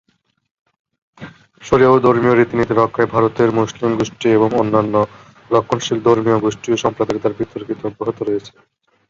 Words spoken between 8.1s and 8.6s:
রয়েছে।